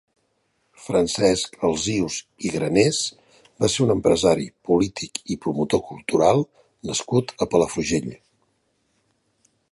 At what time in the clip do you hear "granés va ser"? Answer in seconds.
2.53-3.83